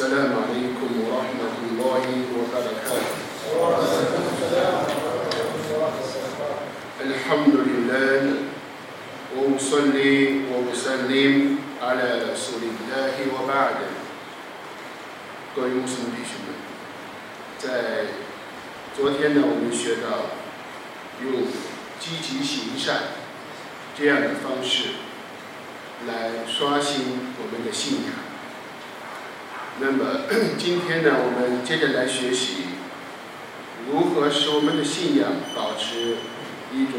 [0.00, 2.05] السلام عليكم ورحمة الله
[2.37, 3.01] وبركاته
[7.01, 8.21] الحمد لله
[9.33, 10.13] وأصلي
[10.53, 11.33] وأسلم
[11.81, 13.77] على رسول الله وبعد
[15.55, 16.53] 各位穆斯林弟兄们，
[17.57, 18.05] 在
[18.95, 20.29] 昨天呢，我们学到
[21.23, 21.41] 用
[21.99, 23.17] 积极行善
[23.97, 24.89] 这样的方式
[26.07, 28.13] 来刷新我们的信仰。
[29.81, 30.21] 那么
[30.59, 32.57] 今天呢，我们接着来学习
[33.89, 36.17] 如何使我们的信仰保持
[36.71, 36.93] 一种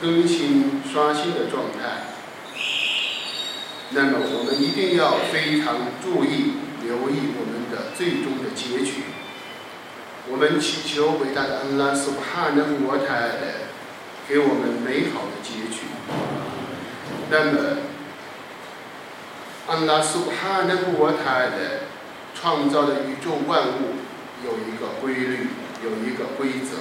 [0.00, 2.06] 更新刷新的状态。
[3.90, 6.52] 那么我们一定要非常注意、
[6.84, 9.02] 留意我们的最终的结局。
[10.30, 13.30] 我们祈求伟大的安拉苏哈纳沃泰
[14.28, 15.82] 给我们美好的结局。
[17.28, 17.78] 那么
[19.66, 21.89] 安拉苏哈纳沃泰的
[22.40, 23.96] 创造的宇宙万物
[24.46, 25.48] 有一个规律，
[25.84, 26.78] 有一个规则。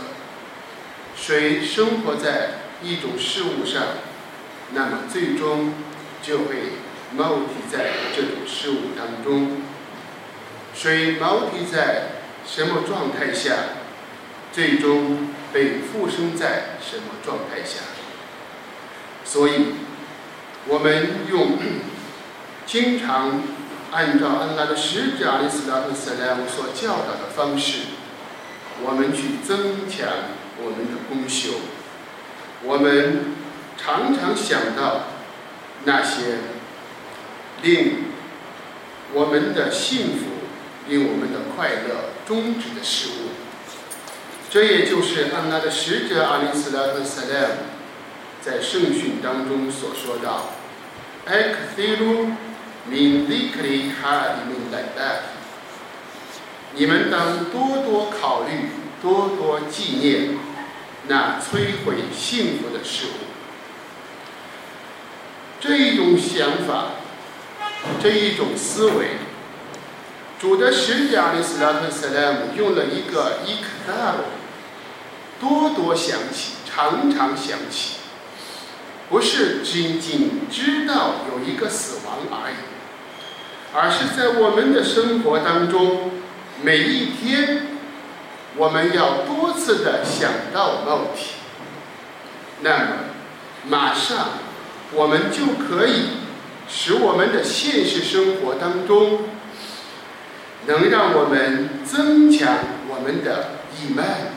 [1.18, 3.84] 谁生活在一种事物上，
[4.74, 5.74] 那么最终
[6.24, 6.78] 就会
[7.18, 9.64] 锚定在这种事物当中。
[10.74, 12.04] 谁锚定在
[12.48, 13.56] 什么状态下，
[14.54, 17.82] 最终被附生在什么状态下。
[19.26, 19.74] 所以，
[20.68, 21.58] 我们用
[22.66, 23.59] 经常。
[23.92, 27.88] 按照安拉的使者阿里斯拉特斯莱姆所教导的方式，
[28.84, 30.08] 我们去增强
[30.62, 31.50] 我们的功修。
[32.64, 33.36] 我们
[33.78, 35.06] 常常想到
[35.86, 36.38] 那些
[37.64, 38.06] 令
[39.14, 40.26] 我们的幸福、
[40.88, 43.30] 令我们的快乐终止的事物。
[44.52, 47.54] 这也就是安拉的使者阿里斯拉特斯莱姆
[48.40, 50.52] 在圣训当中所说到
[51.26, 52.34] ：“艾克菲鲁。”
[52.88, 55.22] Min zikri hadi min laddat，
[56.74, 58.70] 你们当多多考虑，
[59.02, 60.38] 多多纪念
[61.08, 63.10] 那摧毁幸福的事物。
[65.60, 66.92] 这一种想法，
[68.02, 69.18] 这一种思维，
[70.40, 74.26] 主的使者阿里斯拉特斯莱姆用了一个伊克达罗，
[75.40, 77.98] 多多想起，常常想起，
[79.10, 82.56] 不是仅仅知道有一个死亡而已。
[83.72, 86.12] 而是在我们的生活当中，
[86.64, 87.68] 每一天，
[88.56, 91.36] 我们要多次的想到肉体，
[92.62, 92.86] 那么，
[93.68, 94.30] 马上，
[94.92, 96.06] 我们就可以
[96.68, 99.26] 使我们的现实生活当中，
[100.66, 104.32] 能让我们增强我们的义卖，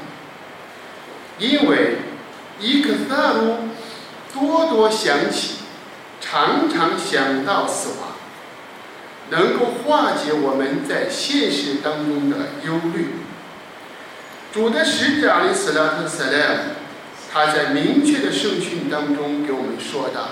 [1.38, 1.96] 因为
[2.60, 3.56] 伊克萨鲁
[4.34, 5.56] 多多想起，
[6.20, 8.08] 常常想到死亡。
[9.30, 13.14] 能够化解我们在现实当中的忧虑。
[14.52, 16.60] 主的使者阿里斯拉特塞莱姆，
[17.32, 20.30] 他在明确的圣训当中给我们说的：“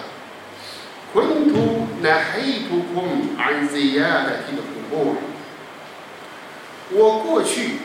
[1.15, 5.17] 昆图那黑图空安吉亚的这个部
[6.91, 7.79] 我过去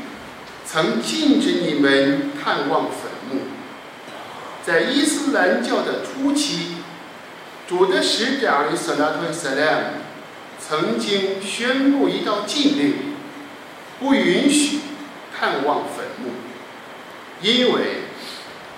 [0.66, 3.15] 曾禁止你们探望坟。
[4.66, 6.78] 在伊斯兰教的初期，
[7.68, 9.88] 主的使者阿里斯拉特塞莱姆。
[10.58, 12.94] 曾经宣布一道禁令，
[14.00, 14.80] 不允许
[15.38, 16.32] 探望坟墓，
[17.42, 18.06] 因为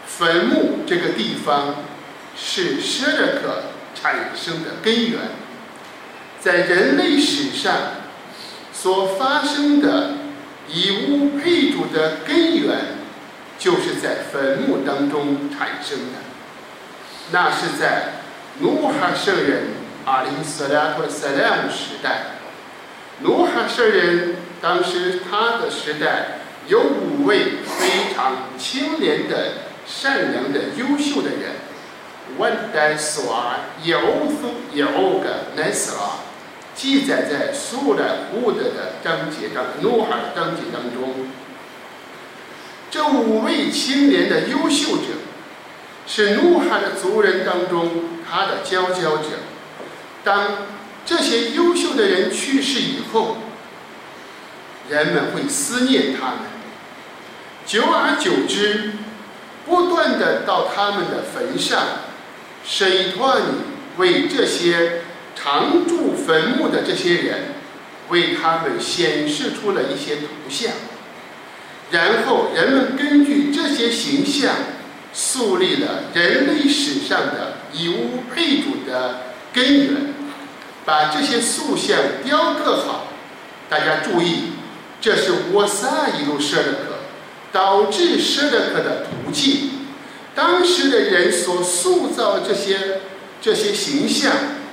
[0.06, 1.76] 坟墓这个地方
[2.36, 3.64] 是舍勒克
[3.96, 5.20] 产生的根源，
[6.42, 7.74] 在人类史上
[8.74, 10.16] 所发生的
[10.68, 12.97] 以物配主的根源，
[13.58, 16.20] 就是在坟墓当中产生的，
[17.32, 18.14] 那是在
[18.60, 19.88] 努哈圣人。
[20.06, 22.38] 阿里斯拉和塞莱姆时代，
[23.24, 29.52] 努哈圣人当时他的时代有五位非常清廉的、
[29.86, 31.58] 善良的、优秀的人。
[32.38, 36.20] 万代索尔有苏有个奈斯拉，
[36.74, 41.28] 记载在苏兰乌德的章节当努哈的章节当中。
[42.98, 45.04] 这五位青年的优秀者，
[46.08, 47.92] 是努哈的族人当中
[48.28, 49.26] 他的佼佼者。
[50.24, 50.66] 当
[51.06, 53.38] 这些优秀的人去世以后，
[54.90, 56.38] 人们会思念他们，
[57.68, 58.94] 久而久之，
[59.68, 61.84] 不断的到他们的坟上，
[62.66, 63.46] 审托你
[63.98, 65.02] 为这些
[65.36, 67.54] 常住坟墓的这些人，
[68.10, 70.74] 为他们显示出了一些图像，
[71.92, 74.54] 然后人们根据这些形象，
[75.14, 79.22] 树立了人类史上的以物配主的
[79.54, 80.14] 根源。
[80.86, 83.08] 把这些塑像雕刻好，
[83.70, 84.54] 大家注意，
[85.02, 87.00] 这是沃萨一路舍的克，
[87.52, 89.72] 导致舍的克的途径。
[90.34, 93.02] 当时的人所塑造这些
[93.42, 94.32] 这些形象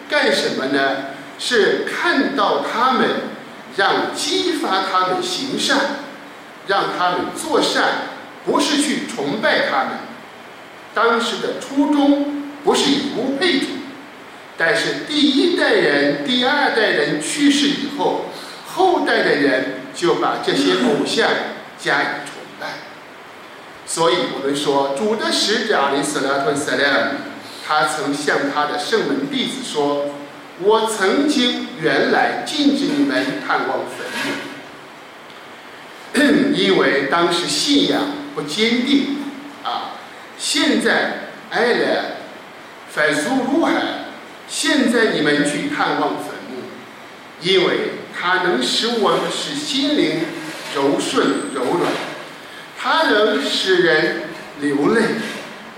[0.08, 1.06] 干什么呢？
[1.36, 3.08] 是看到他们，
[3.76, 5.78] 让激发他们行善，
[6.66, 7.84] 让他们做善，
[8.44, 9.98] 不是去崇拜他们。
[10.94, 13.66] 当时的初衷不是以物配主，
[14.56, 18.26] 但是第一代人、第二代人去世以后，
[18.66, 21.28] 后代的人就把这些偶像
[21.78, 22.66] 加以崇拜。
[23.86, 27.18] 所以我们说，主的使者阿里斯拉特塞勒姆，
[27.66, 30.06] 他曾向他的圣门弟子说。
[30.62, 34.33] 我曾经原来禁止你们探望坟墓，
[36.54, 38.00] 因为当时信仰
[38.34, 39.18] 不坚定
[39.62, 39.92] 啊。
[40.38, 42.04] 现在爱了
[42.90, 43.74] 反苏入海，
[44.48, 46.62] 现在你们去探望坟墓，
[47.40, 50.20] 因为它能使我们使心灵
[50.74, 51.92] 柔顺柔软，
[52.78, 54.22] 它能使人
[54.60, 55.02] 流泪，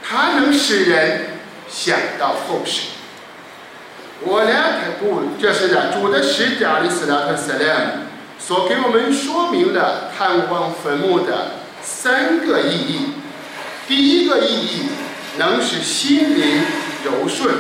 [0.03, 1.27] 它能使人
[1.69, 2.89] 想到后世。
[4.23, 8.06] 我俩开布，这是呢主的使者的斯拉特斯莱姆
[8.39, 11.53] 所给我们说明了探望坟墓的
[11.83, 13.13] 三个意义。
[13.89, 14.83] 第一个意义，
[15.39, 16.63] 能使心灵
[17.05, 17.55] 柔顺，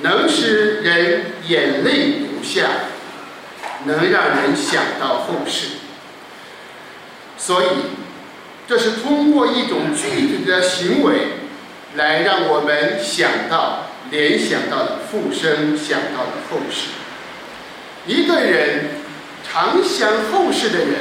[0.00, 2.68] 能使人眼泪流下，
[3.84, 5.68] 能让人想到后世。
[7.36, 7.66] 所以，
[8.68, 11.28] 这是通过一种具体的行为，
[11.96, 13.86] 来让我们想到。
[14.10, 16.88] 联想到的复生，想到的后世。
[18.06, 18.90] 一个人
[19.52, 21.00] 常想后世的人，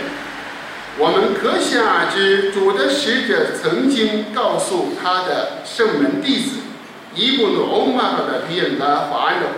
[0.97, 6.57] 我们可想而知，主的使者曾经告诉他的圣门弟子
[7.15, 9.49] 伊布努欧玛的比恩拉华罗，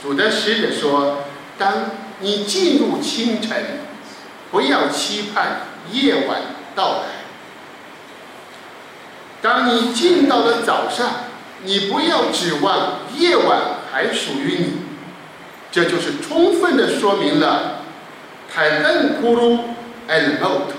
[0.00, 1.24] 主的使者说
[1.58, 3.80] ：“当你进入清晨，
[4.52, 6.42] 不要期盼夜晚
[6.76, 7.08] 到来；
[9.42, 11.10] 当你进到了早上。”
[11.64, 13.58] 你不要指望夜晚
[13.90, 14.72] 还属于你，
[15.72, 17.75] 这就是充分的说明了
[18.56, 19.58] 泰恩库鲁
[20.08, 20.72] 艾尔莫特，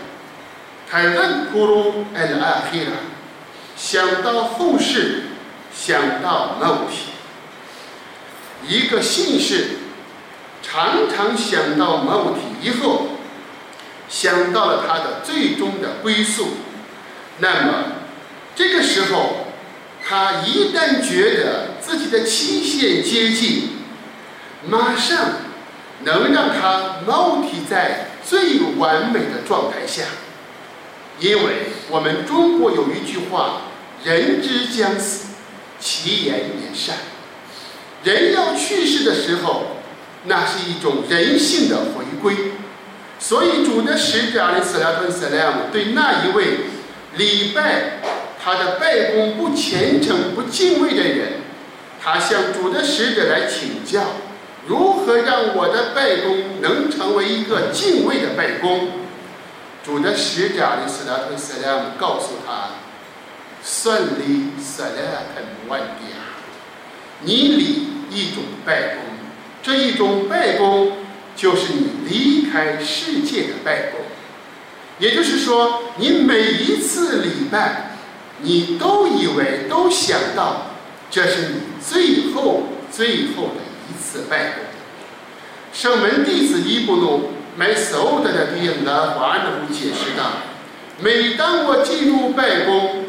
[0.89, 2.93] 泰恩库鲁艾尔阿希拉，
[3.77, 5.25] 想到后世，
[5.71, 7.11] 想到某体，
[8.67, 9.77] 一个姓氏
[10.63, 13.09] 常常想到某体以后，
[14.09, 16.47] 想到了他的最终的归宿，
[17.37, 17.73] 那么
[18.55, 19.43] 这个时候。
[20.09, 23.71] 他一旦觉得自己的期限接近，
[24.65, 25.17] 马上
[26.03, 30.03] 能让他肉体在最完美的状态下。
[31.19, 33.63] 因为我们中国有一句话
[34.03, 35.29] ：“人之将死，
[35.79, 36.97] 其言也善。”
[38.03, 39.77] 人要去世的时候，
[40.25, 42.51] 那是一种人性的回归。
[43.19, 46.59] 所以主的使者阿里斯拉顿斯莱姆对那一位
[47.15, 47.99] 礼拜。
[48.39, 51.41] 他的拜功不虔诚、不敬畏的人，
[52.01, 54.01] 他向主的使者来请教，
[54.67, 58.89] 如何让我的拜功能成为一个敬畏的拜功？
[59.83, 62.71] 主的使者的斯拉特斯拉姆告诉他
[63.63, 66.17] ：“算理斯拉肯万点，
[67.21, 69.03] 你理一种拜功，
[69.63, 70.91] 这一种拜功
[71.35, 74.01] 就是你离开世界的拜功，
[74.99, 77.83] 也就是说，你每一次礼拜。”
[78.39, 80.67] 你都以为都想到，
[81.09, 84.63] 这是你最后最后的一次拜功。
[85.73, 90.23] 圣门弟子伊布努买所有的弟兄的华人解释道：
[90.99, 93.05] 每当我进入拜功，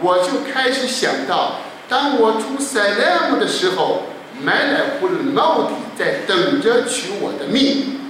[0.00, 4.04] 我就开始想到，当我出塞莱姆的时候，
[4.42, 8.00] 买来布的帽底在等着取我的命。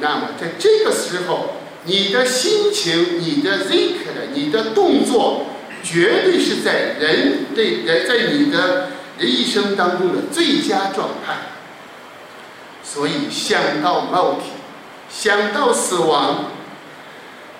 [0.00, 5.46] 那么在这个时候，你的心情、你的 zikr、你的动作。
[5.80, 11.34] 绝对是在人对人在你的人一生当中的最佳状态。
[12.82, 14.52] 所以想到冒体，
[15.10, 16.46] 想到死亡，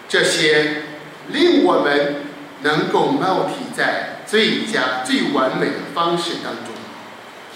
[0.08, 0.84] 这些
[1.28, 2.22] 令我们
[2.62, 6.74] 能够冒体在最佳最完美的方式当中。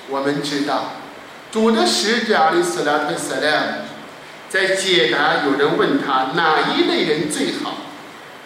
[0.09, 0.97] 我们知道，
[1.51, 3.67] 主的使者阿里斯拉特斯莱姆
[4.51, 7.77] 在解答有人问他哪一类人最好。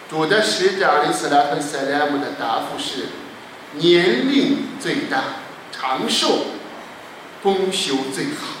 [0.09, 3.07] 主的使者里斯拉特塞莱姆的答复是：
[3.73, 5.21] 年龄最大、
[5.79, 6.45] 长寿、
[7.43, 8.57] 功修最好。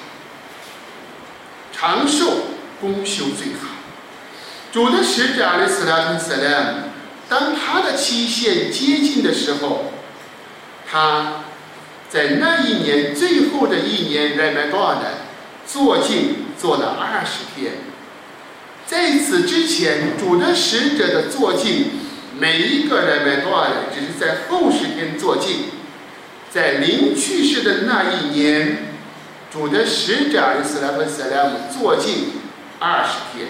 [1.73, 2.43] 长寿、
[2.79, 3.69] 功修最好。
[4.71, 6.77] 主的使者阿里斯拉特塞莱姆，
[7.27, 9.91] 当他的期限接近的时候，
[10.87, 11.45] 他
[12.07, 14.97] 在那一年最后的一年，来麦高尔
[15.65, 17.73] 做镜做了二十天。
[18.85, 21.87] 在此之前，主的使者的做镜，
[22.37, 25.76] 每一个人们多少人只是在后十天做镜。
[26.57, 28.95] 在临去世的那一年，
[29.53, 32.31] 主的使者伊斯兰和塞拉姆做镜
[32.79, 33.49] 二十天。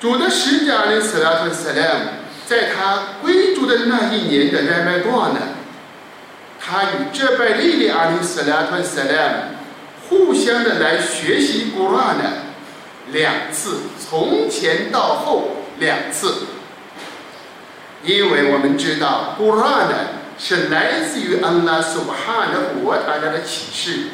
[0.00, 2.04] 主的使者伊斯兰和塞拉姆
[2.46, 5.40] 在他归主的那一年的人们多呢？
[6.58, 9.34] 他与这拜利利阿里斯拉特塞拉姆
[10.08, 12.24] 互相的来学习古兰呢
[13.12, 16.46] 两次，从前到后两次，
[18.02, 19.94] 因为我们知道古兰呢。
[20.38, 24.10] 是来自于安拉苏巴哈的古瓦塔的启示，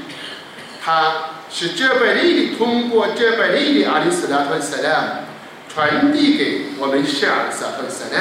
[0.82, 5.20] 他是这拜利的通过这拜利的阿里斯拉和萨拉
[5.68, 8.20] 传递给我们沙尔萨和萨拉。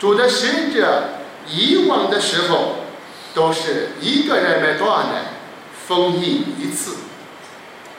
[0.00, 1.10] 主的使者
[1.48, 2.86] 以往的时候
[3.34, 5.14] 都是一个人来断的
[5.86, 6.96] 封印一次，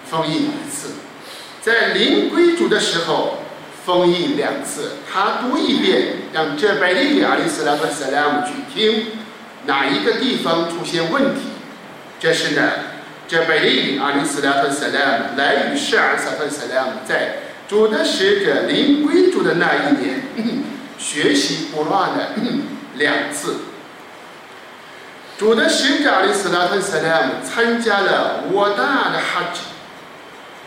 [0.10, 0.96] 封印一次，
[1.62, 3.38] 在临归主的时候。
[3.84, 9.08] 封印两次，他读一遍，让这拜利亚里斯拉和萨拉姆去听，
[9.66, 11.42] 哪一个地方出现问题？
[12.20, 12.62] 这是呢，
[13.28, 20.22] 这拜利亚里斯拉和萨拉姆来与舍尔萨和萨拉姆在主的使者临归主的那一年
[21.00, 22.34] 学习不乱的
[22.98, 23.62] 两次。
[25.40, 29.62] 主的使者阿里斯拉和萨拉姆参加了我大的哈吉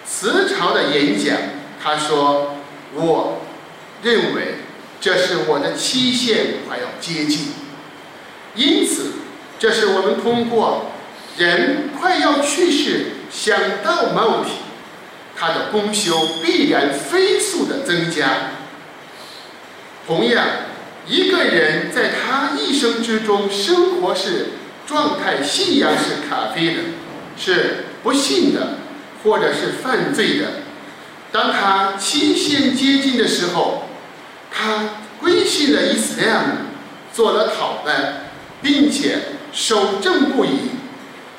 [0.05, 1.37] 辞朝的演讲，
[1.81, 2.57] 他说。
[2.95, 3.41] 我
[4.03, 4.57] 认为
[5.01, 7.49] 这是我的期限快要接近，
[8.55, 9.13] 因此，
[9.59, 10.93] 这是我们通过
[11.37, 14.51] 人快要去世想到某体，
[15.37, 18.51] 他的功修必然飞速的增加。
[20.07, 20.47] 同样，
[21.07, 24.51] 一个人在他一生之中生活是
[24.87, 26.83] 状态信仰是咖啡的，
[27.37, 28.79] 是不信的，
[29.23, 30.64] 或者是犯罪的。
[31.35, 33.89] 当他期限接近的时候，
[34.53, 36.59] 他归信了伊斯兰，
[37.13, 38.27] 做了讨办，
[38.63, 39.19] 并且
[39.53, 40.71] 守正不移，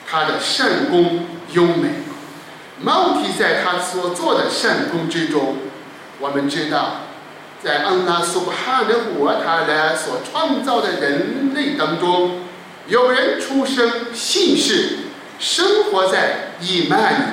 [0.06, 1.22] 他的善功
[1.54, 2.04] 优美。
[2.82, 5.60] 毛提在他所做的善功之中，
[6.20, 7.04] 我们知道，
[7.64, 12.42] 在安拉苏哈的活他的所创造的人类当中，
[12.88, 14.98] 有人出生信士，
[15.40, 17.24] 生活在伊曼里，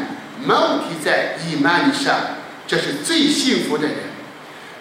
[0.46, 2.14] 毛提在伊曼里上。
[2.72, 3.96] 这是最幸福的人。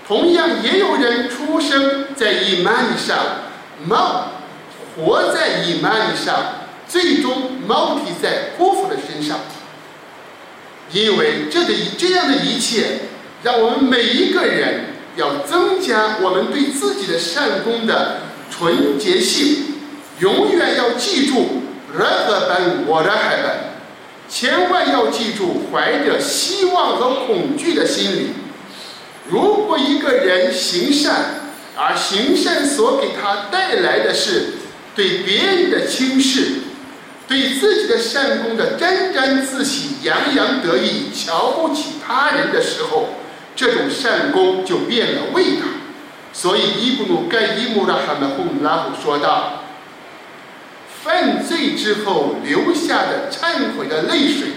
[0.07, 3.17] 同样，也有人出生在伊曼上，
[3.83, 4.31] 猫
[4.95, 6.53] 活在伊曼上，
[6.87, 9.39] 最终猫体在波夫的身上。
[10.93, 13.01] 因为这个这样的一切，
[13.43, 14.85] 让我们每一个人
[15.17, 19.65] 要增加我们对自己的善功的纯洁性。
[20.19, 21.63] 永远要记住，
[21.97, 23.70] 人和本我的海本。
[24.31, 28.29] 千万要记住，怀着希望和恐惧的心理。
[29.29, 31.41] 如果一个人行善，
[31.75, 34.53] 而行善所给他带来的是
[34.95, 36.61] 对别人的轻视，
[37.27, 43.09] 对自己的善功的沾沾自喜、洋洋得意、瞧不起他人的时候，
[43.53, 45.67] 这种善功就变了味道。
[46.31, 49.57] 所以伊布努盖伊姆拉哈的洪拉姆说道。
[51.03, 54.49] 犯罪之后留下的忏悔的泪水，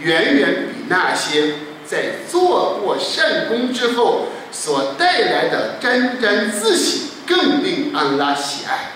[0.00, 1.54] 远远比那些
[1.86, 8.92] 在做过善功之后所带来的沾沾自喜更令安拉喜爱。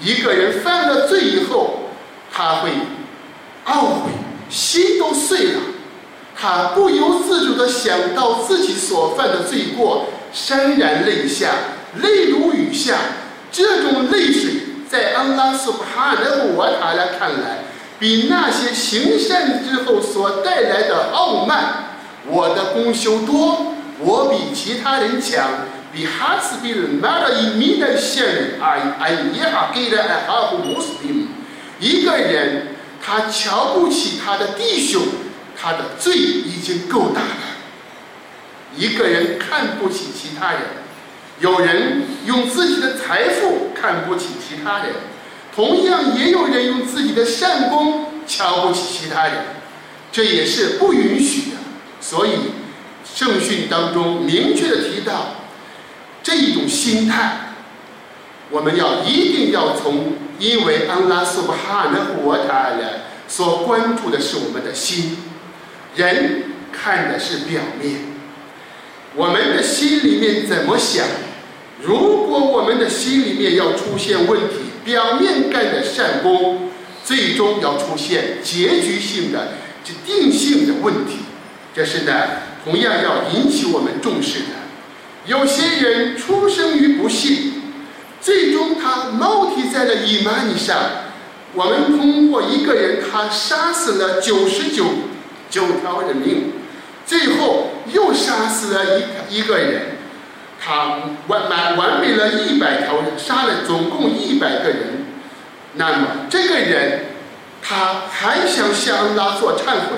[0.00, 1.88] 一个人犯了罪以后，
[2.32, 2.70] 他会
[3.66, 4.10] 懊悔，
[4.48, 5.60] 心都碎了，
[6.36, 11.50] 他不由自主地想到自己所犯的罪过，潸然泪下，
[11.96, 12.94] 泪如雨下，
[13.50, 14.67] 这种泪水。
[14.90, 17.58] 在安拉苏哈的我塔来看来，
[17.98, 21.90] 比那些行善之后所带来的傲慢，
[22.26, 25.46] 我的功修多，我比其他人强，
[25.92, 31.28] 比哈斯比人拿了一米的线，哎哎也好给了哎哈布穆斯林。
[31.80, 32.68] 一个人
[33.04, 35.02] 他瞧不起他的弟兄，
[35.60, 37.28] 他的罪已经够大了。
[38.74, 40.60] 一个人看不起其他人。
[41.40, 43.47] 有人用自己的财富
[43.80, 44.94] 看不起其他人，
[45.54, 49.34] 同样也有人用自己的善功瞧不起其他人，
[50.10, 51.56] 这也是不允许的。
[52.00, 52.30] 所以
[53.04, 55.36] 圣训当中明确的提到，
[56.22, 57.54] 这一种心态，
[58.50, 65.18] 我们要一定要从，因为安拉苏巴哈的活他人所关注的是我们的心，
[65.96, 68.00] 人看的是表面，
[69.14, 71.04] 我们的心里面怎么想？
[71.80, 76.70] 如果我们的心里面要出现问题，表面干的善功，
[77.04, 79.52] 最终要出现结局性的、
[79.84, 81.18] 这定性的问题。
[81.74, 82.12] 这是呢，
[82.64, 84.46] 同样要引起我们重视的。
[85.26, 87.62] 有些人出生于不幸，
[88.20, 90.76] 最终他冒替在了伊玛尼上。
[91.54, 94.84] 我们通过一个人，他杀死了九十九
[95.48, 96.52] 九条人命，
[97.06, 99.97] 最后又杀死了一一个人，
[100.60, 105.06] 他完完完美了一百条人，杀了总共一百个人。
[105.74, 107.06] 那么这个人，
[107.62, 109.96] 他还想向拉做忏悔，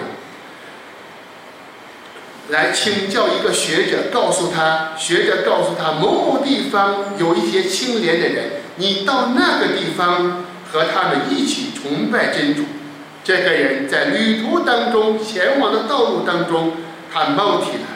[2.49, 10.45] 来请教一个学者，告诉他，学者告诉他某某地方有一些清廉的人，你到那个地方。
[10.73, 12.63] 和他们一起崇拜真主。
[13.25, 16.75] 这个人在旅途当中，前往的道路当中，
[17.13, 17.89] 他冒体了。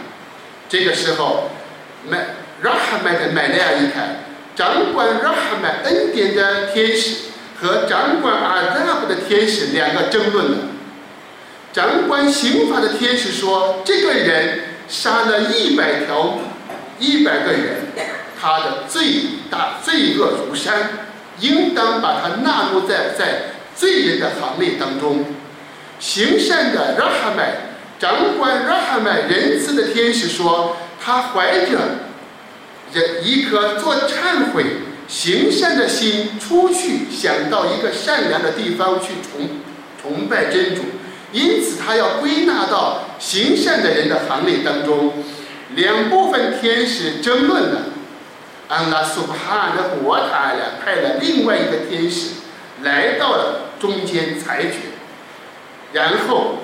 [0.68, 1.50] 这个时候，
[2.08, 2.18] 麦
[2.64, 4.24] 拉哈麦的麦利亚一看，
[4.56, 7.16] 掌管拉哈麦恩典的天使
[7.60, 10.58] 和掌管阿扎布的天使两个争论了。
[11.74, 16.38] 掌管刑法的天使说：“这个人杀了一百条，
[16.98, 17.86] 一百个人，
[18.40, 19.02] 他的罪
[19.50, 20.90] 大，罪恶如山。”
[21.40, 25.24] 应当把他纳入在在罪人的行列当中。
[25.98, 27.56] 行善的拉哈麦，
[27.98, 31.76] 掌管拉哈麦仁慈的天使说，他怀着
[32.94, 34.64] 人一颗做忏悔、
[35.08, 39.48] 行善的心出去，想到一个善良的地方去崇
[40.00, 40.82] 崇拜真主，
[41.32, 45.12] 因此他要归纳到行善的人的行列当中。
[45.74, 47.80] 两部分天使争论了。
[48.66, 52.30] 安拉苏巴汗的国塔呀，派了另外一个天使
[52.82, 54.78] 来到了中间裁决，
[55.92, 56.60] 然后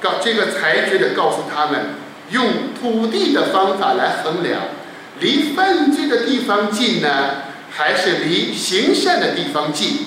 [0.00, 1.96] 告这个裁决的告诉他们，
[2.30, 4.62] 用土地的方法来衡量，
[5.20, 7.08] 离犯罪的地方近呢，
[7.70, 10.06] 还是离行善的地方近？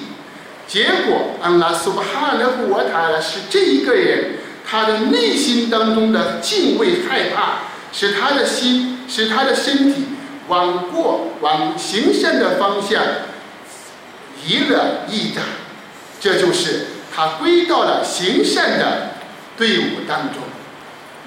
[0.67, 7.59] 结果安拉苏巴汗的国塔拉，是这一个人他的内心当中的敬畏害怕，
[7.93, 10.05] 使他的心，使他的身体。
[10.49, 13.03] 往过往行善的方向
[14.45, 15.43] 移了一掌，
[16.21, 19.09] 这就是他归到了行善的
[19.57, 20.43] 队伍当中，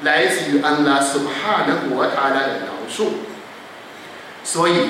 [0.04, 3.12] 来自于安拉苏哈的国他的描述。
[4.44, 4.88] 所以，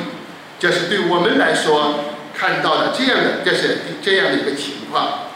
[0.59, 2.05] 这是对我们来说
[2.37, 5.31] 看到了这样的，这是这样的一个情况：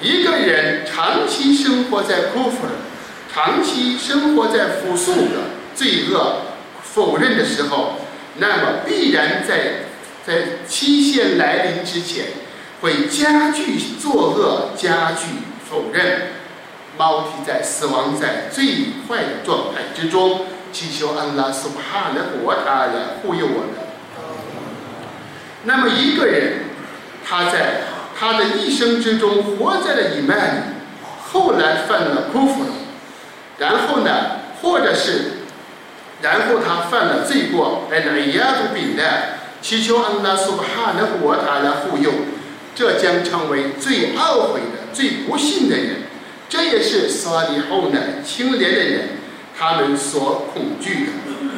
[0.00, 2.72] 一个人长期生活在库弗尔，
[3.32, 6.42] 长期生活在负数的罪恶
[6.82, 7.98] 否认的时候。
[8.38, 9.84] 那么必然在
[10.26, 12.28] 在期限来临之前，
[12.80, 15.26] 会加剧作恶，加剧
[15.68, 16.28] 否认，
[16.96, 18.64] 猫体在死亡在最
[19.06, 23.68] 坏的状态之中，祈求安拉苏哈的国他来护佑我们。
[25.64, 26.64] 那么一个人，
[27.24, 27.82] 他在
[28.18, 30.62] 他的一生之中活在了以曼里，
[31.30, 32.64] 后来犯了辜负，
[33.58, 35.42] 然后呢，或者是。
[36.20, 39.02] 然后他犯了罪过，来了亚杜比的，
[39.60, 42.12] 祈求安拉苏巴哈的国他来护佑，
[42.76, 45.96] 这将成为最懊悔的、最不幸的人。
[46.48, 49.08] 这也是萨利后呢清廉的人
[49.62, 51.12] 他们所恐惧的。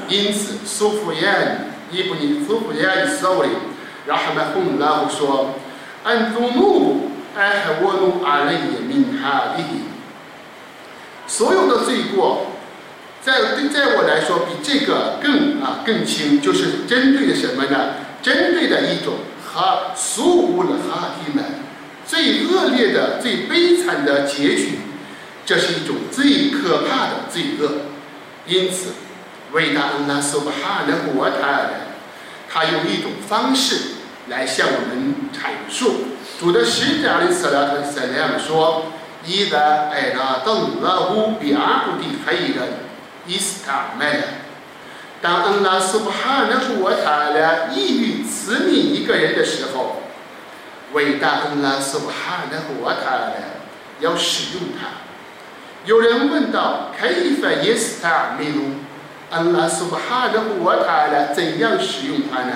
[0.09, 3.49] 因此，苏福彦伊布尼苏福彦苏里，
[4.05, 5.55] 然后呢，洪拉夫说
[6.05, 9.62] ：“安祖努埃海沃努阿雷耶明哈利，
[11.27, 12.49] 所有的罪过。”
[13.25, 17.95] 在对，在我来说，比这个更啊更轻，就是针对的什么呢？
[18.21, 19.14] 针对的一种
[19.55, 21.43] 哈苏乌的哈提们
[22.07, 24.81] 最恶劣的、最悲惨的结局，
[25.47, 27.94] 这是一种最可怕的罪恶。
[28.47, 28.93] 因此，
[29.53, 31.63] 伟大安拉苏巴哈的国他
[32.53, 33.95] 他用一种方式
[34.29, 38.93] 来向我们阐述主的使者的斯拉特斯拉姆说
[39.25, 42.85] ：“伊达艾拉登拉乌比阿古蒂黑人。”
[43.27, 44.25] 伊斯塔麦的，
[45.23, 50.03] 当恩拉苏布哈纳古瓦塔拉意欲赐命一个人的时候，
[50.93, 53.33] 伟大恩拉苏布哈纳古瓦塔拉
[54.01, 55.04] 要使用它。
[55.85, 58.62] 有人问道：“凯伊法伊斯塔米鲁，
[59.31, 62.53] 恩拉苏布哈纳古瓦塔怎样使用它呢？”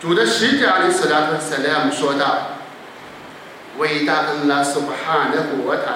[0.00, 2.58] 主的使者阿里斯拉和塞莱姆说道
[3.78, 5.92] ：“伟大恩拉苏布哈纳古瓦塔，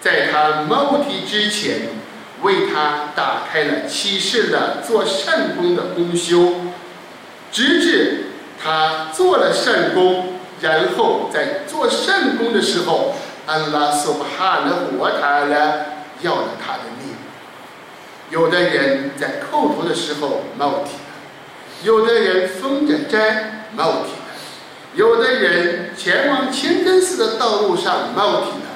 [0.00, 1.88] 在他冒体之前。”
[2.40, 6.54] 为他打开了启示了做善功的功修，
[7.50, 8.26] 直至
[8.62, 13.16] 他做了善功，然后在做善功的时候，
[13.48, 15.86] 安拉苏巴哈的活他呢
[16.20, 17.16] 要了他的命。
[18.30, 24.36] 有的人在叩头的时候冒体了，有的人封着斋冒体了，
[24.94, 28.68] 有的人前往清真寺的道路上冒体了，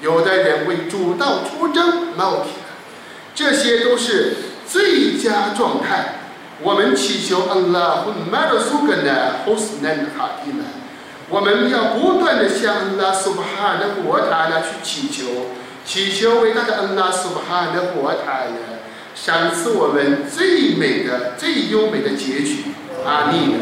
[0.00, 2.74] 有的人为主道出征冒体了，
[3.32, 4.34] 这些都是
[4.66, 6.14] 最佳状态。
[6.62, 10.64] 我们祈求安拉和马尔苏格呢，或是南哈蒂呢，
[11.28, 15.46] 我们要不断的向安拉苏巴哈的国塔呢去祈求，
[15.84, 18.78] 祈求伟大的安拉苏巴哈的国塔呢，
[19.14, 22.66] 赏赐我们最美的、最优美的结局。
[23.04, 23.56] 阿弥。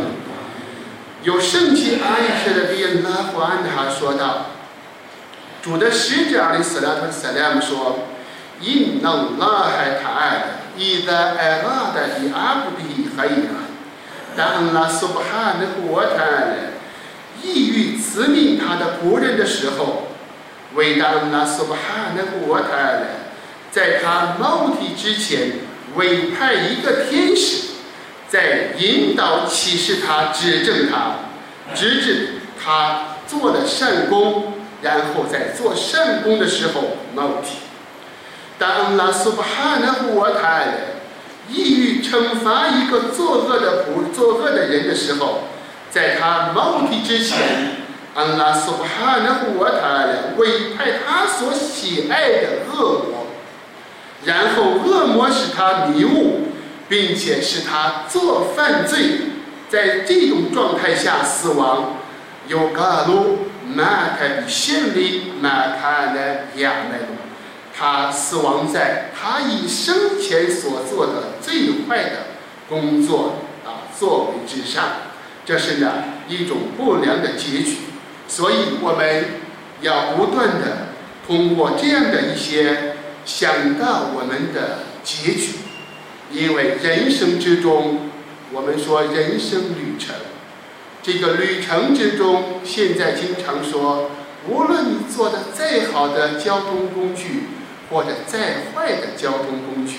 [1.23, 4.49] 有圣经阿伊舍的比拉胡安哈说道
[5.63, 8.01] ：“主的使者阿里斯拉特萨拉姆说，
[8.61, 10.45] 因能拉海塔爱。”
[10.77, 13.55] 伊达艾拉的伊阿布比海呀，
[14.37, 16.75] 当拉苏巴哈的国泰
[17.43, 20.09] 意欲赐命他的仆人的时候，
[20.75, 23.03] 为当拉苏巴哈的国泰
[23.71, 25.53] 在他冒体之前
[25.97, 27.69] 委派一个天使，
[28.29, 31.17] 在引导启示他指正他，
[31.75, 32.29] 直至
[32.63, 37.59] 他做了善功，然后在做善功的时候冒体。
[38.59, 40.75] 当拉苏巴哈的国泰
[41.51, 45.45] 意欲惩罚一个作恶的不作恶的人的时候，
[45.95, 47.39] 在他冒体之前，
[48.17, 50.05] 安拉苏巴哈纳胡瓦塔
[50.37, 53.27] 委派他所喜爱的恶魔，
[54.25, 56.49] 然后恶魔使他迷雾，
[56.89, 59.21] 并且使他做犯罪，
[59.69, 61.99] 在这种状态下死亡。
[62.49, 67.15] 有嘎鲁马开比心里马开的亚麦鲁。
[67.73, 72.27] 他死亡在他以生前所做的最坏的
[72.69, 74.85] 工作啊作为之上，
[75.45, 77.77] 这是呢一种不良的结局。
[78.27, 79.25] 所以我们
[79.81, 80.89] 要不断的
[81.27, 85.57] 通过这样的一些想到我们的结局，
[86.31, 88.11] 因为人生之中，
[88.53, 90.15] 我们说人生旅程，
[91.03, 94.11] 这个旅程之中，现在经常说，
[94.49, 97.45] 无论你做的再好的交通工具。
[97.91, 99.99] 或者再坏的交通工具，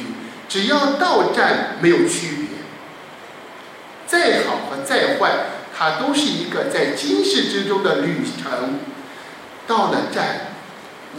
[0.50, 2.45] 只要到站没有区别。
[4.16, 5.32] 再好和再坏，
[5.78, 8.80] 它都是一个在今世之中的旅程。
[9.68, 10.54] 到了站，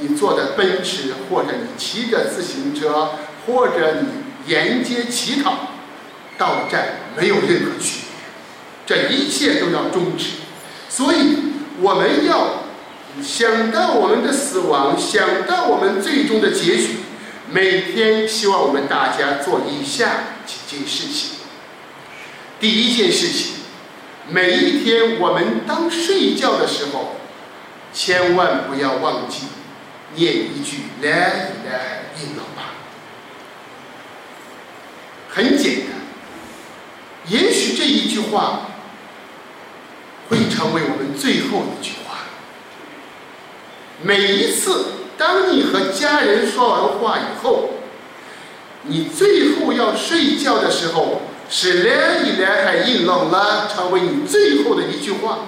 [0.00, 3.10] 你坐的奔驰，或者你骑着自行车，
[3.46, 4.08] 或者你
[4.50, 5.68] 沿街乞讨，
[6.38, 8.86] 到站没有任何区别。
[8.86, 10.30] 这一切都要终止。
[10.88, 11.36] 所以
[11.82, 12.62] 我们要。
[13.22, 16.96] 想到我们的死亡，想到我们最终的结局，
[17.50, 21.35] 每天希望我们大家做以下几件事情。
[22.58, 23.56] 第一件事情，
[24.28, 27.16] 每一天我们当睡觉的时候，
[27.92, 29.42] 千万不要忘记
[30.14, 32.72] 念一句“来来印老吧”。
[35.28, 36.00] 很简单，
[37.28, 38.68] 也许这一句话
[40.30, 42.20] 会成为我们最后一句话。
[44.02, 47.70] 每一次，当你和家人说完话以后，
[48.84, 55.38] 你最后要睡觉的时候，是连一连海印到了成为你最后的一句话，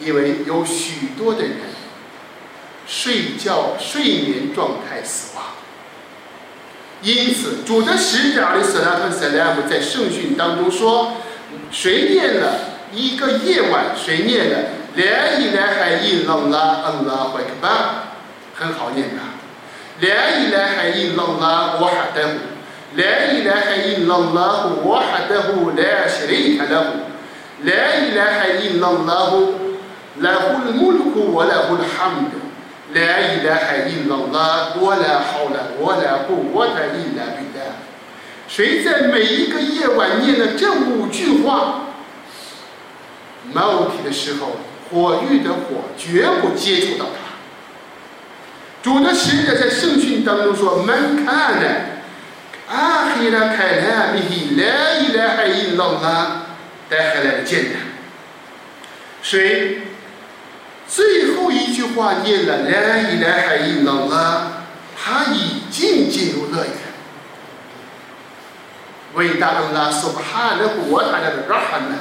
[0.00, 1.52] 因为有许多的人
[2.86, 5.44] 睡觉睡眠状态死亡，
[7.02, 11.14] 因此主的使者阿里斯拉特塞莱姆在圣训当中说，
[11.70, 12.60] 谁念了？
[12.92, 18.14] 一个夜晚，谁念的连一连海印到了嗯了怀克巴，
[18.54, 19.20] 很好念的，
[19.98, 22.34] 连一连海印到了我喊德姆。
[22.96, 26.86] لا إله إلا الله وحده لا شريك له
[27.64, 29.30] لا إله إلا الله
[30.20, 32.32] له الملك وله الحمد
[32.94, 37.70] لا إله إلا الله ولا حول ولا قوة إلا بالله
[38.46, 41.86] 谁在每一个夜晚念了这五句话
[43.52, 44.56] 冒体的时候，
[44.90, 47.34] 火域的火绝不接触到他。
[48.82, 51.93] 主的使者在圣训当中说：“Mankind。”
[52.74, 56.46] 呢，阿黑拉开拉米希来伊拉海伊老拉
[56.90, 57.80] 带回来的艰难。
[59.22, 59.82] 谁
[60.88, 64.64] 最后一句话念了来伊拉海伊老拉，
[64.96, 66.72] 他已经进入乐园。
[69.14, 71.96] 伟大的拉苏哈的国，他的拉哈呢？”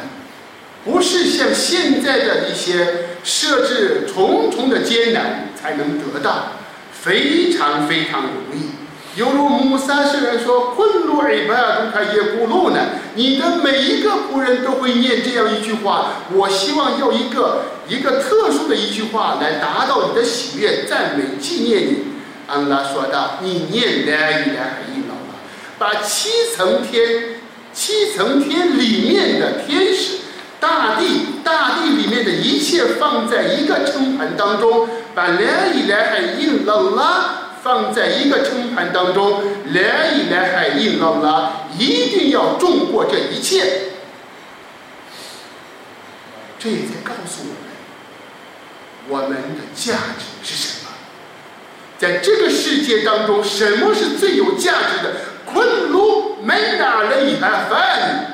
[0.84, 6.48] 不是像现在的一些设置重重的艰难才能得到，
[6.92, 8.73] 非常非常容易。
[9.16, 12.80] 犹如穆萨圣人说：“昆路尔巴杜卡耶古路呢？
[13.14, 16.14] 你的每一个仆人都会念这样一句话。
[16.32, 21.98] 我希望用一个一个特殊的一句话来达到你的喜悦、赞美、纪念你。”
[22.48, 25.16] 安拉说道：“你念来一来一老
[25.78, 27.36] 把七层天、
[27.72, 30.24] 七层天里面的天使。”
[30.60, 39.42] 大地，大地里面的一切放在一个称盘当中，把来以来海印拉拉放在一个称盘当中，
[39.74, 43.84] 来一来海印拉拉一定要重过这一切。
[46.60, 47.44] 这也在告诉
[49.08, 50.92] 我们，我们的价值是什么？
[51.98, 55.14] 在这个世界当中，什么是最有价值的？
[55.46, 58.30] 昆卢没哪了一盘饭。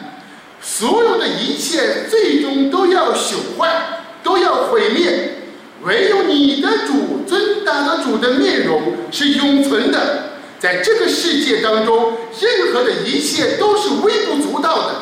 [0.62, 5.39] 所有的一切最终都要朽坏，都要毁灭。
[5.84, 10.26] 唯有你的主尊大的主的面容是永存的。
[10.60, 14.96] 在这个世界当中，任何的一切都是微不足道的。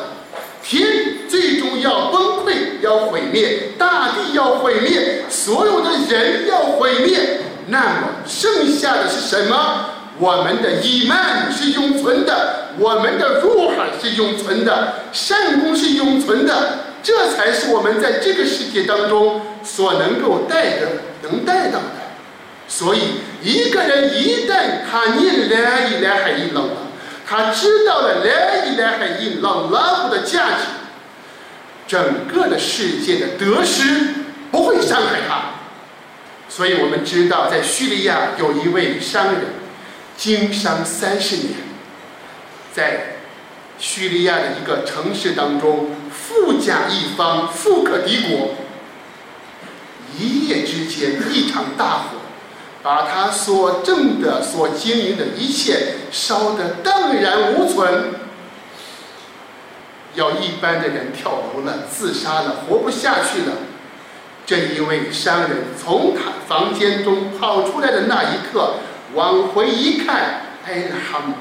[0.62, 0.86] 天
[1.28, 7.40] 最终要崩溃，要毁灭；大地要毁灭，所有的人要毁灭。
[7.66, 9.90] 那么剩下的是什么？
[10.20, 20.88] 我们的伊曼是永存的，我们的入海是永存的，善功是永存的，这才是我们在这个世界当中所能够带的、
[21.22, 21.84] 能带到的。
[22.68, 23.00] 所以，
[23.40, 26.74] 一个人一旦他念来一来海伊朗拉，
[27.26, 30.64] 他知道了来一来海伊朗拉的价值，
[31.86, 33.84] 整个的世界的得失
[34.50, 35.54] 不会伤害他。
[36.50, 39.44] 所以我们知道，在叙利亚有一位商人。
[40.18, 41.54] 经商三十年，
[42.74, 43.17] 在
[43.78, 48.50] 叙利亚的一个城市当中，富甲一方，富可敌国。
[50.18, 52.18] 一夜之间，一场大火，
[52.82, 58.14] 把他所挣的、所经营的一切烧得荡然无存。
[60.14, 63.58] 要一般的人跳楼了、自杀了、活不下去了。
[64.44, 68.74] 这一位商人从他房间中跑出来的那一刻。
[69.14, 71.32] 往回一看，哎，哈姆，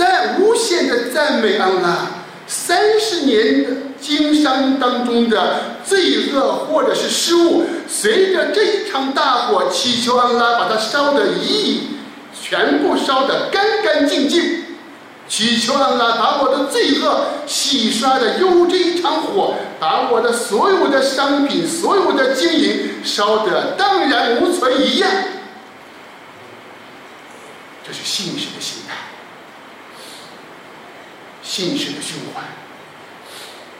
[0.00, 2.06] 在无限的赞美安拉，
[2.46, 11.82] 三十年的经商当中的罪恶或者是失误，随着这一场大火，祈求安拉把它烧得一，
[12.32, 14.64] 全部烧得干干净净，
[15.28, 25.10] 祈求安拉把我的罪恶洗刷的如这一场火，把我的所有的商品、所有的经营烧得荡然无存一样。
[27.86, 28.94] 这是信使的心态，
[31.50, 32.40] 信使的胸怀，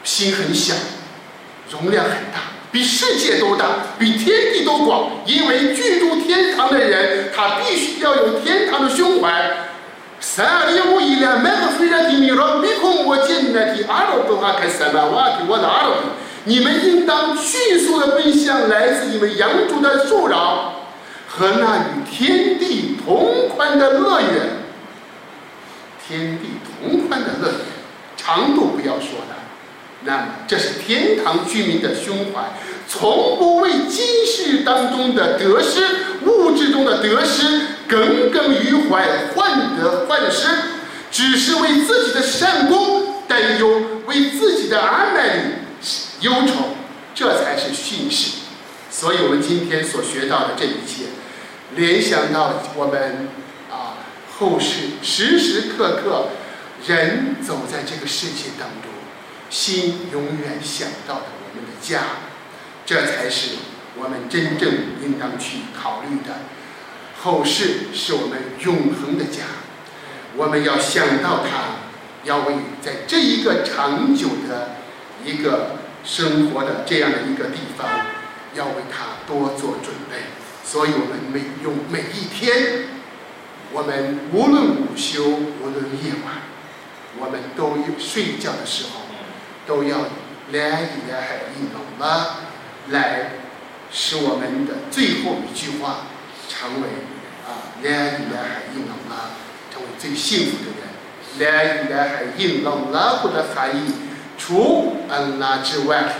[0.03, 0.73] 心很小，
[1.69, 3.65] 容量很大，比世界都大，
[3.97, 5.11] 比天地都广。
[5.25, 9.31] 因为居住天堂的人，他必须要有天堂的胸怀。
[10.19, 16.07] 三里五一两，麦克虽然地米罗，米空我见那地阿罗多哈开三万瓦的我的阿罗比，
[16.43, 20.73] 你们应当迅速的奔向来自你们养主的树饶。
[21.25, 24.60] 和那与天地同宽的乐园，
[26.11, 27.59] 天地同宽的乐园，
[28.17, 29.37] 长度不要说了。
[30.03, 32.51] 那么，这是天堂居民的胸怀，
[32.85, 35.85] 从不为今世当中的得失、
[36.25, 40.47] 物质中的得失耿耿于怀、患得患失，
[41.09, 45.21] 只是为自己的善功担忧，为自己的安美
[46.19, 46.75] 忧愁，
[47.15, 48.39] 这才是训示。
[48.89, 51.05] 所以我们今天所学到的这一切。
[51.77, 53.29] 联想到我们，
[54.41, 56.29] 后世时时刻刻，
[56.87, 58.89] 人走在这个世界当中，
[59.51, 62.01] 心永远想到的我们的家，
[62.83, 63.57] 这才是
[63.95, 64.67] 我们真正
[65.03, 66.39] 应当去考虑的。
[67.21, 69.43] 后世是我们永恒的家，
[70.35, 71.75] 我们要想到它，
[72.23, 74.77] 要为在这一个长久的
[75.23, 77.87] 一个生活的这样的一个地方，
[78.55, 80.17] 要为它多做准备。
[80.65, 82.87] 所以我们每用每一天，
[83.91, 86.43] 们无论午休，无论夜晚，
[87.19, 89.01] 我们都有睡觉的时候，
[89.67, 89.97] 都要
[90.51, 92.37] 来一来海印懂吗？
[92.89, 93.31] 来
[93.91, 96.07] 使我们的最后一句话
[96.47, 96.87] 成为
[97.45, 99.35] 啊来一来海印懂吗？
[99.73, 100.81] 成为最幸福的人。
[101.39, 103.19] 来一来海印懂吗？
[103.21, 103.91] 或者含义，
[104.37, 106.13] 除安拉之外。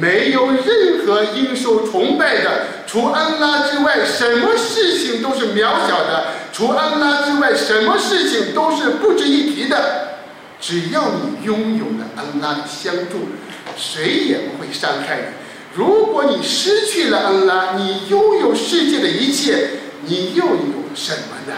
[0.00, 10.18] 没有任何应受崇拜的，除安拉之外，什么事情都是渺小的；除安拉之外，什么事情都是不值一提的。
[10.60, 13.30] 只要你拥有了安拉的相助，
[13.78, 15.26] 谁也不会伤害你。
[15.74, 19.70] 如果你失去了安拉，你拥有世界的一切，
[20.02, 21.56] 你又有什么呢？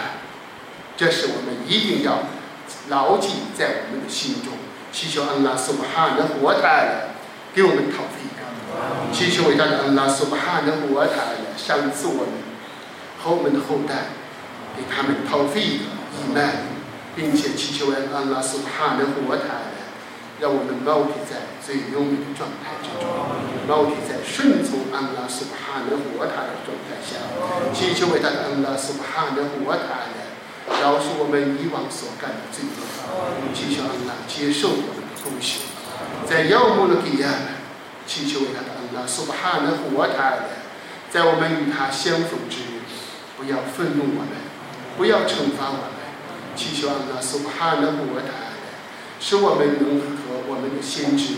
[0.95, 2.29] 这是我们一定要
[2.87, 3.27] 牢记
[3.59, 4.53] 在我们的心中。
[4.93, 7.09] 祈求安拉苏巴哈的活态。
[7.53, 8.19] 给我们讨费，
[9.11, 12.33] 祈求伟大的安拉苏巴哈的活态赏赐我们
[13.21, 14.11] 和我们的后代，
[14.75, 15.85] 给他们讨费的
[16.19, 16.67] 伊曼，
[17.15, 19.71] 并且祈求安拉苏巴哈的活态
[20.39, 23.07] 让我们锚定在最优美的状态之中，
[23.71, 27.15] 锚定在顺从安拉苏巴哈的活他的状态下，
[27.73, 30.27] 祈求伟大的安拉苏巴哈的活他的
[30.81, 32.83] 饶恕我们以往所干的罪恶，
[33.55, 35.61] 祈求安拉接受我们的贡献，
[36.27, 37.29] 在耀目的给亚，
[38.06, 40.48] 祈求伟大的安拉苏巴哈的活他的，
[41.10, 42.80] 在我们与他相逢之日，
[43.36, 44.36] 不要愤怒我们，
[44.96, 48.56] 不要惩罚我们，祈求安拉苏巴哈的活他的，
[49.20, 50.20] 使我们能。
[50.48, 51.34] 我们的先知，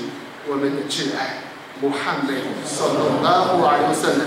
[0.48, 1.44] 我们的挚爱，
[1.80, 4.24] 穆罕默德（所罗拉胡阿尤瑟的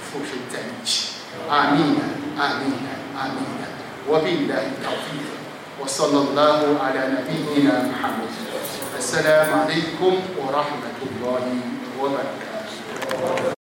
[0.00, 1.20] 附身在一起。
[1.50, 2.00] 阿弥陀，
[2.40, 3.68] 阿弥陀，阿弥陀。
[4.06, 5.36] 我比来逃避的，
[5.78, 8.32] 我所罗拉胡阿拉那比伊那穆罕默德。
[8.98, 11.44] السلام عليكم ورحمة الله
[11.97, 13.53] woman comes.